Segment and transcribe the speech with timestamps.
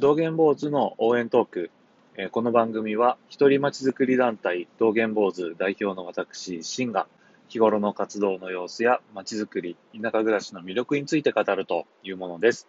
[0.00, 1.70] 道元坊主の応援トーク。
[2.16, 7.06] えーこの番組は、一人まちづくり団体道元坊主代表の私、シンが、
[7.48, 12.66] 日頃の活動の様子やまちづくり、田舎暮らしの魅力について語るというものです。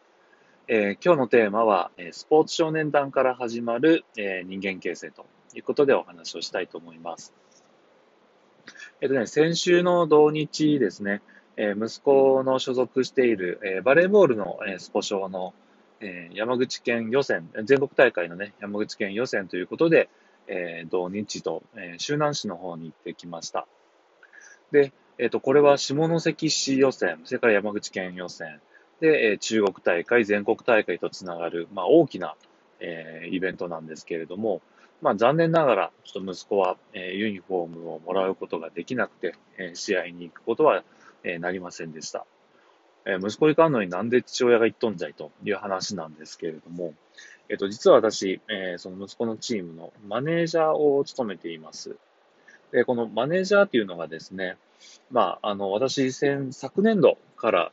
[0.68, 5.26] えー今日のテーマは、スポーツ少年団から始まる、えー人間形成と
[5.56, 7.34] いうことでお話をしたいと思います。
[9.00, 11.22] えっとね、先週の同日ですね、
[11.56, 15.54] え息子の所属している、えバレーボールの、えースポ少の、
[16.02, 20.10] えー山口県予選、全国大会のね、山口県予選ということで、
[20.48, 23.68] えー同日と、えー周南市の方に行ってきました。
[24.72, 28.60] で、えっ、と、これは下関市予選、それから山口県予選、
[29.00, 32.36] で、え中国大会、全国大会とつながる、まあ、大きな、
[32.80, 34.62] えイベントなんですけれども、
[35.02, 40.84] まあ、残念ながら、ちょっと息子は、えユニフォームをもらうことができなくて、え試合に行くことは、
[41.24, 42.26] えなりませんでした。
[43.06, 46.94] え息子行かんのになんで父親が行っとんじゃいという話なんですけれども、
[47.50, 51.96] えっ、と、実は私、えその息子のチームのマネージャーを務めています。
[52.72, 54.58] で、このマネージャーっていうのがですね、
[55.12, 57.72] まあ、あの、私、先、昨年度から、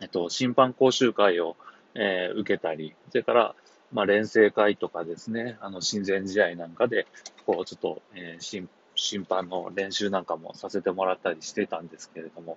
[0.00, 1.56] えっと、審判講習会を、
[1.94, 3.54] えー受けたり、それから、
[3.92, 7.06] まあ、連成会とかですね、あの、親善試合なんかで、
[7.46, 12.56] こう、ちょっと、えー審審判の練習なんかもさせてもらったりしてたんですけれども、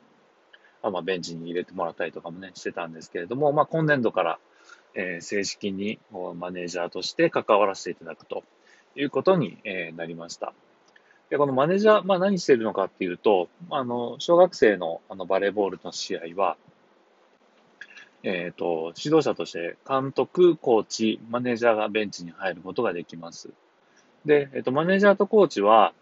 [0.84, 4.40] まあ、ベンチに入れてもらったりとかもね、してたんですけれども、まあ、今年度から、
[4.96, 6.00] えー正式に
[6.36, 8.44] マネージャーとして関わらせていただくと
[8.96, 10.54] いうことに、えーなりました。
[11.30, 16.58] で、このマネージャー、まあ何してるのかっていうと、あの、小学生のあのバレーボールの試合は、
[18.24, 23.52] えっ、と、指導者として監督、コーチ、マネージャーがベンチに入ることができます。
[24.26, 25.94] で、えっ、と、マネージャーとコーチは、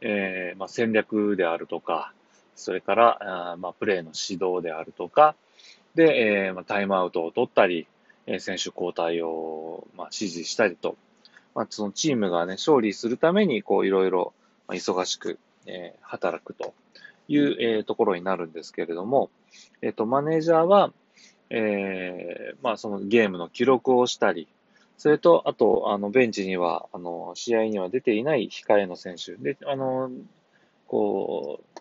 [0.00, 2.12] えーまあ、戦略であるとか、
[2.56, 5.34] それから、あまあ、プレーの指導であるとか、
[5.94, 7.86] で、えーまあ、タイムアウトを取ったり、
[8.26, 10.96] えー選手交代を、まあ、指示したりと、
[11.54, 14.32] まあ、そのチームがね、勝利するために、こう、いろいろ、
[14.66, 16.74] まあ、忙しく、えー働くと
[17.28, 19.30] いう、えーところになるんですけれども、
[19.82, 20.92] えっ、と、マネージャーは、
[21.50, 24.48] えーまあ、そのゲームの記録をしたり、
[24.98, 29.34] それと、あと、あの、ベンチには、あの、試合には出ていない控えの選手。
[29.34, 30.10] で、あの、
[30.86, 31.80] こう、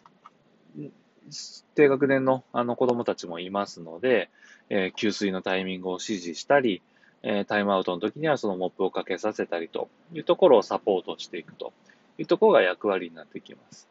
[1.76, 4.30] 低学年のあの子供たちもいますので、
[4.70, 6.82] えー給水のタイミングを指示したり、
[7.24, 11.74] えータイムアウトの時にはそのモップをかけさせたりというところをサポートしていくと
[12.18, 13.88] いうところが役割になってきます。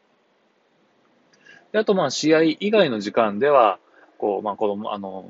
[1.71, 3.79] であと、まあ、試合以外の時間では、
[4.17, 5.29] こう、まあ、子供、あの、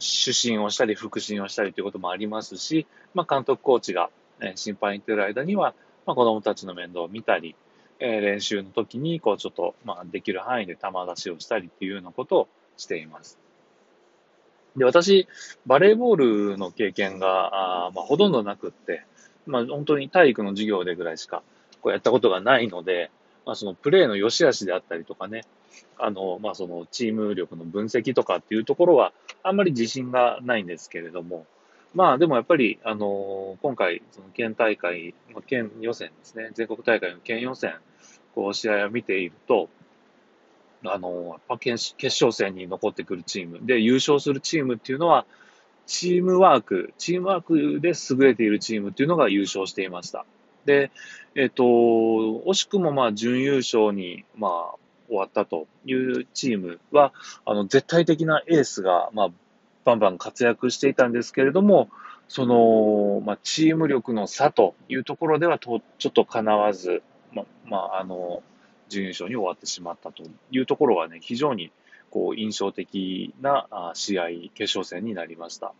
[0.00, 5.74] 主審をしたり、副審をしたりということもありますし、まあ、監督、コーチが、えー審判に行っている間には、
[6.06, 7.54] まあ、子供たちの面倒を見たり、
[8.00, 13.38] えー練習の時に、こう、ちょっと、まあ、できる範囲で球出しをしたりっていうようなことをしています。
[14.76, 15.28] で、私、
[15.66, 19.04] バレーボールの経験が、あまあ、ほとんどなくって、
[19.46, 21.42] まあ、本当に体育の授業でぐらいしか、
[21.82, 23.10] こうやったことがないので、
[23.46, 25.42] まあ、そのプレーの良し悪しであったりとかね、
[25.98, 29.12] あの、まあ、そのチーム力の分析とかっていうところは、
[29.42, 31.46] あんまり自信がないんですけれども、
[31.94, 37.74] まあ、でもやっぱり、あの今回、その県大会、まあ県予選ですね、全国大会の県予選、
[38.34, 39.68] こう、試合を見ていると、
[40.82, 45.26] あのやっぱ決決勝戦に残ってくるチーム、で、優勝するチームっていうのは、
[45.86, 50.24] チームワーク、チームワークで優れているチームっていうのが優勝していました。
[50.64, 50.90] で、
[51.34, 54.74] えっ、と、惜しくもまあ準優勝に、まあ、
[55.08, 57.12] 終わったというチームは、
[57.44, 59.28] あの、絶対的なエースが、まあ、
[59.84, 61.88] バンバン活躍していたんですけれども、
[62.28, 67.02] その、まあ、チーム力の差というところではと、ちょっと叶わず、
[67.32, 68.42] ま、まあ、あの、
[68.88, 71.70] 準優勝に終わってしまったというところはね、非常に、
[72.10, 75.72] こう、印象的な試合、決勝戦になりました。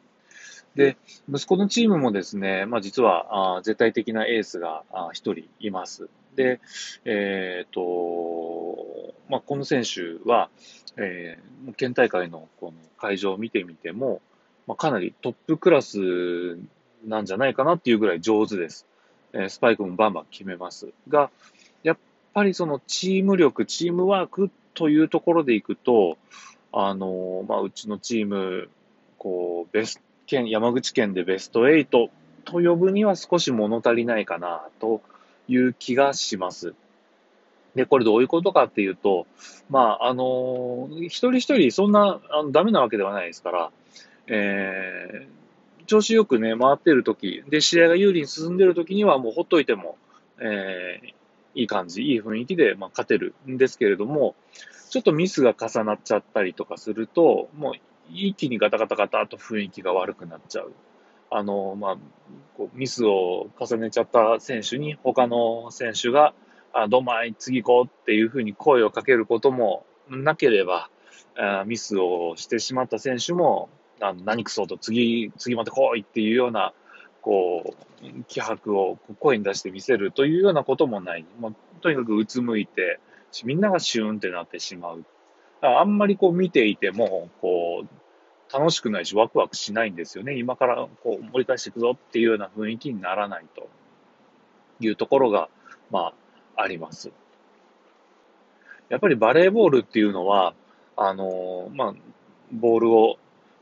[0.77, 0.97] で、
[1.28, 6.09] 息子のチームもですね、まあ、実は、あ絶対的なエースがあ一人います。
[6.37, 6.60] で、
[7.05, 10.50] えっ、と、まあ、この選手は、
[10.97, 14.22] えー県大会のこの会場を見てみても、
[14.66, 16.59] まあ、かなりトップクラス
[17.05, 18.86] なんじゃないかなっていうぐらい上手です。
[19.48, 20.88] スパイクもバンバン決めます。
[21.09, 21.30] が、
[21.82, 21.98] やっ
[22.34, 26.18] ぱりそのチーム力、チームワークというところでいくと、
[26.72, 28.68] あのまあ、うちのチーム、
[29.18, 32.10] こう、ベス、県、山口県でベスト8と
[32.53, 35.00] 呼ぶには少し物足りないかなと
[35.48, 36.74] いう気がします。
[37.74, 39.26] で、これどういうことかっていうと、
[39.68, 43.71] まあ、あの一人一人そんな、あの、ダメなわけではないですから、
[44.26, 45.40] えー、
[45.91, 49.98] 調子よくね、回ってる時で、試合が有利に進んでる時にはもうほっといても、
[50.41, 54.37] えー、いい感じ、いい雰囲気で、まあ、勝てるんですけれども、
[54.89, 57.75] ちょっとミスが重なっちゃったりとかすると、もう
[58.09, 60.72] 一気にガタガタガタと雰囲気が悪くなっちゃう。
[61.28, 61.97] あの、まあ、
[62.57, 66.34] こうミスを重ねちゃった選手に他の選手が、
[66.72, 70.89] あどまい、次行こうっていうふうに声をかけることもなければ、
[71.36, 76.72] あミスをしてしまった選手も、あの何くそと次、次まで来いっていうような、
[77.22, 81.24] こう、気迫を声に出して見せるというようなこともない。
[81.41, 82.98] まあ、とにかくうつむいて、
[83.44, 85.04] みんながシューンってなってしまう。
[85.62, 90.34] あんまりこう見ていても、こう、楽しくないし、ワクワクしないんですよね。
[90.36, 93.68] 今からこう盛り返していくぞっていうような雰囲気にならないと
[94.80, 95.48] いうところが、
[95.91, 96.12] ま
[96.56, 97.12] あ、あります。
[98.88, 100.54] やっぱりバレーボールっていうのは、
[100.97, 101.94] あの、まあ、
[102.50, 103.18] ボールを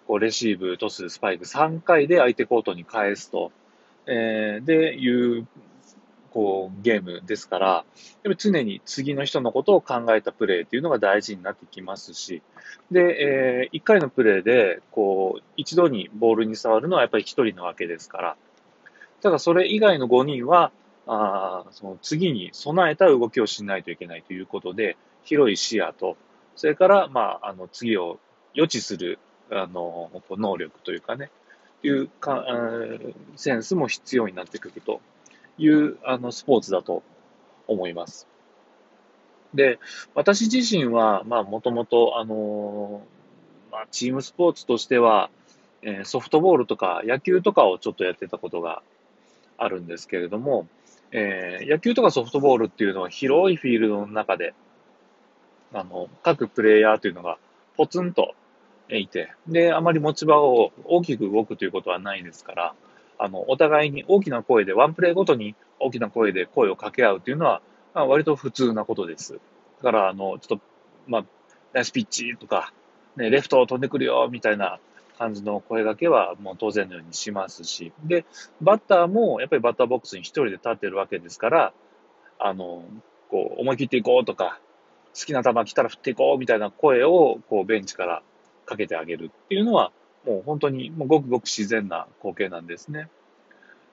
[0.08, 3.52] こうレシーブ、トス、スパイク3回で相手コートに返すと、
[4.06, 5.46] えー、でいう
[6.30, 7.84] こうゲームですから、
[8.22, 12.42] でも常に次の人のことを考えたプレーっていうのが大事になってきますし、
[12.90, 18.36] で、えー、1回のプレーでこう一度にボールに触るのはやっぱり1人なわけですから、
[19.20, 20.72] ただそれ以外の5人は、
[21.06, 26.16] あその次に備えた動きをしないといけないということで、広い視野と、
[26.56, 28.18] それから、まあ、あの次を
[28.54, 29.18] 予知する
[29.50, 31.30] あの能力というかね、
[31.82, 32.44] いうか
[33.36, 35.00] センスも必要になってくると
[35.58, 37.02] いうあのスポーツだと
[37.66, 38.26] 思います。
[39.54, 39.78] で、
[40.14, 43.02] 私自身は、まあ、もともと、あの
[43.72, 45.30] まあ、チームスポーツとしては、
[45.82, 48.82] えー、ソフトボールとか野球とかをちょっとやってたことが
[49.56, 50.66] あるんですけれども、
[51.12, 54.54] えー、野球とかソフトボールっていうのは広いフィールドの中で、
[55.72, 57.38] あの、各プレイヤーというのが
[57.76, 58.34] ポツンと
[58.96, 62.74] いて、で、あまり持ち場を大きく動くということはないですから、
[63.18, 67.60] あの、お互いに大きな声で、ワンプレーごとに大きな声で声を掛け合うというのは、
[67.94, 69.34] まあ、割と普通なことです。
[69.34, 70.60] だから、あの、ちょっと、
[71.06, 71.24] まあ、
[71.72, 72.72] ナイスピッチとか、
[73.16, 74.78] ね、レフトを飛んでくるよ、みたいな
[75.18, 78.24] 感じの声掛けはもう当然のようにしますし、で、
[78.60, 81.72] バッターもやっぱりバッターボックスに一人で立ってるわけですから、
[82.38, 82.84] あの、
[83.30, 84.60] こう、思い切っていこうとか、
[85.18, 88.22] 好きな球来たら振っていこうみたいな声を、こう、ベンチから
[88.68, 89.92] かけてあげるっていうのは、
[90.26, 93.08] もう本当にもうごくごく自然な光景なんですね。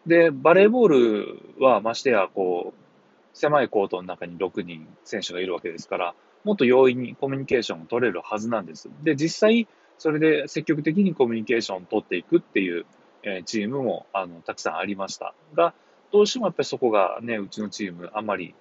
[0.06, 8.90] で、バレーボールはましてや、こう、狭いコートの中に6人選手がいるわけですから、もっと容易にコミュニケーションを取れるはずなんです。
[9.04, 9.68] で、実際、
[9.98, 12.86] それで積極的にコミュニケーションを取っていくっていう、
[13.24, 15.74] え、チームもあのたくさんありましたが、
[16.12, 18.54] どうしてもやっぱりそこがね、うちのチームあんまり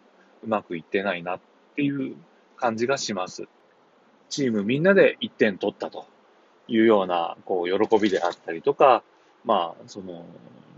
[0.43, 1.41] うまくいってないなっ
[1.77, 2.17] ていう
[2.57, 3.47] 感じがします。
[4.35, 6.07] チームみんなで1点取ったと
[6.67, 9.05] いうような、こう、喜びであったりとか、
[9.45, 10.27] まあ、その、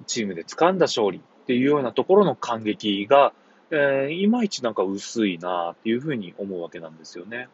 [0.06, 3.32] チームで掴んだ勝利っていうようなところの感激が、
[3.70, 7.48] えー、いまいちなんか薄いなっていうふうに思うわけなんですよね。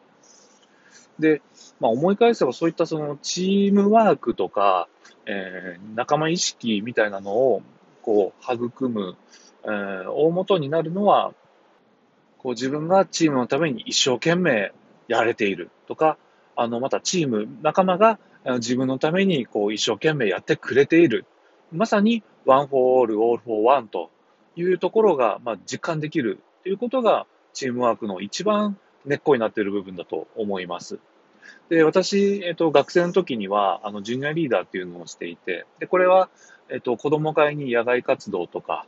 [1.19, 1.41] で、
[1.79, 4.89] まあ、思い返せばそういったそのチームワークとか、
[5.25, 7.61] えー、仲間意識みたいなのを
[8.01, 9.15] こう育む、
[9.63, 11.33] えー、大元になるのは、
[12.39, 14.73] こう自分がチームのために一生懸命
[15.07, 16.17] やれているとか、
[16.55, 21.25] あの、またチーム、仲間が自分のためにこう一生懸命やってくれている。
[21.71, 24.11] まさに、one for all, all for one と
[24.55, 30.99] いうところが、まあ、実感できるということが、チームワークの一番根っこになっている部分だと思います。
[31.69, 36.29] で、私、えっと、学生の時には、あの、ジュニアリーダーっていうのをしていて、で、これは、
[36.69, 38.85] えっと、子供会に野外活動とか、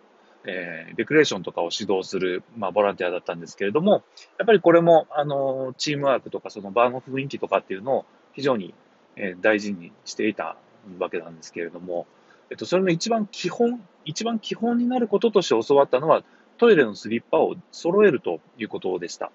[0.48, 4.04] えー、レクレーションとかを指導する、まあ、ボランティアだったんですけれども、
[4.38, 8.74] やっぱりこれも、あの、チームワークとか、その場の雰囲気とかっていうのを非常に、
[9.16, 10.58] えー、大事にしていた
[11.00, 12.06] わけなんですけれども、
[12.50, 16.24] えっと、それの一番基本、一番基本になることとして教わったのは、
[16.58, 19.32] トイレのスリッパを揃えるということでした。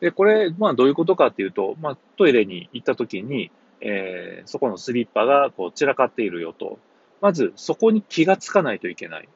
[0.00, 6.78] で、これ、まあ、どういうことかっていうと、まあ、トイレに行った時に、えー、そこのスリッパがこう散らかっているよと。
[7.20, 9.28] まず、そこに気がつかないといけない。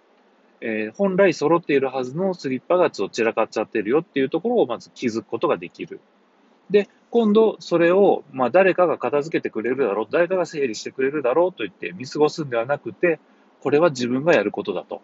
[0.60, 6.00] えー、本来揃っているはずのスリッパがちょっと散らかっちゃってるよっていうところをまず気づくことができる。
[6.68, 13.18] で、今度それを、まあ、誰かが片付けてくれるだろう、誰かが整理してくれるだろうと言って見過ごすんではなくて、
[13.60, 15.02] これは自分がやることだと、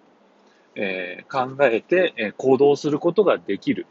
[0.75, 3.87] えー、考えて、え、行動することができる。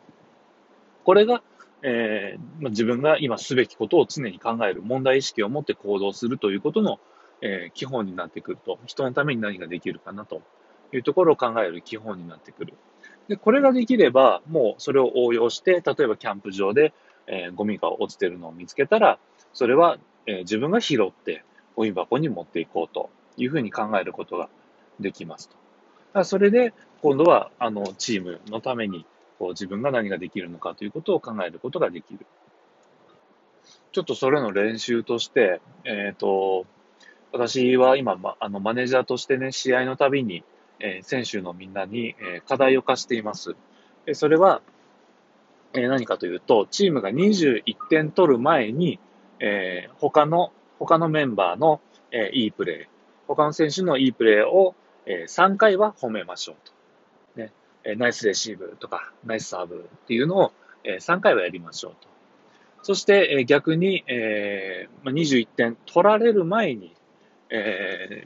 [1.03, 1.41] これが、
[1.81, 6.99] えーまあ、自分が今すべきことを常に考える、問題意識を持って行動するということの、
[7.41, 10.41] え、基本になってくると、人のために何ができるかなと
[10.93, 12.73] いうところを考える基本になってくる。
[13.27, 16.93] で、これができれば、もうそれを応用して、例えばキャンプ場で、
[17.27, 19.19] えー、ゴミが落ちてるのを見つけたら、
[19.53, 21.43] それは、えー、自分が拾って、
[21.75, 24.49] ゴミ箱に持っていこうというふうに考えることが
[24.99, 25.55] できますと。
[26.13, 29.05] だそれで、今度は、あの、チームのために、
[29.37, 32.25] こう、自分が何ができるのかということを考えることができる。
[33.91, 36.65] ちょっとそれの練習として、えっ、ー、と、
[37.31, 40.43] 私は今、ま、あの、マネージャーとしてね、試合のたびに、
[40.79, 43.55] え、選手のみんなに、え、課題を課しています。
[44.05, 44.61] えそれは、
[45.73, 48.99] え、何かというと、チームが21点取る前に、
[49.39, 52.95] え、他の、他のメンバーの、え、いいプレー、
[53.27, 57.39] 他の選手のいいプレーを、えー、3回は褒めましょうと。
[57.39, 57.51] ね、
[57.83, 60.51] え、ナイスレシーブとか、ナイスサーブっていうのを、
[60.83, 62.07] えー、3回はやりましょうと。
[62.83, 66.95] そして、え、逆に、えー、21点取られる前に、
[67.49, 68.25] え、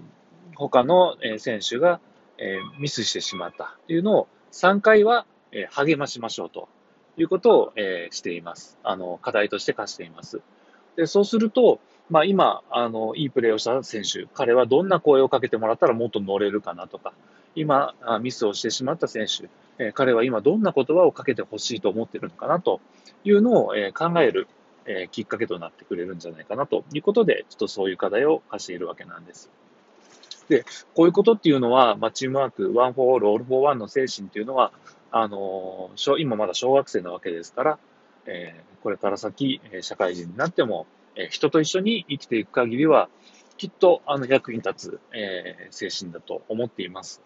[0.56, 2.01] 他の選手が、
[2.39, 6.69] えー、ミスしてしまったというのを3回は、えー、励ましましょうと
[7.17, 8.79] いうことを、えー、しています。
[8.84, 10.41] あの、課題として課しています。
[10.96, 11.79] で、そうすると、
[12.10, 17.13] まあ今、あの、いいプレーをした選手、彼はどんな声をかけてもらったらもっと乗れるかなとか、
[17.55, 19.50] 今、ミスをしてしまった選手、
[19.84, 22.81] え彼は今どんな言葉をかけてほしいと思ってるのかなと
[23.24, 24.48] いうのを、え考える、
[24.86, 29.50] えきっかけとなってくれるんじゃないかなということで、ちょっとそういう課題を課しているわけなんです。
[30.50, 30.65] で、
[30.96, 34.72] こういうことっていうのは、まあ、チームワーク、ワンフォーオール、オールフォーワンの精神っていうのは、
[35.12, 35.89] あの
[36.20, 37.79] 今まだ小学生なわけですから、
[38.25, 43.10] えー、これから先、社会人になっても、えー、人と一緒に生きていく限りは、
[43.58, 47.22] きっと、あの、役に立つ、えー、精神だと思っています。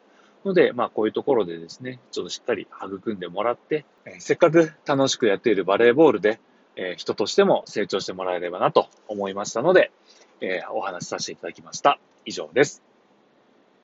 [0.45, 6.39] ので、まあ、こういうところでですね、ちょっとしっかり育んでもらって、えー、せっかく楽しくやっているバレーボールで、
[6.75, 9.91] えー、人としても成長してもらえればなと思いましたので、
[10.41, 11.99] えー、お話しさせていただきました。
[12.25, 12.92] 以上です。